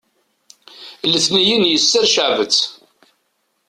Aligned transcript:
letniyen 1.11 1.63
yesser 1.71 2.05
ceɛbet 2.13 2.57